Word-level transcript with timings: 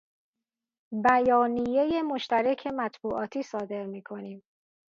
بیانیه 1.05 2.01
مشترک 2.01 2.67
مطبوعاتی 2.67 3.41
صادر 3.51 3.85
می 3.85 4.01
کنیم. 4.01 4.43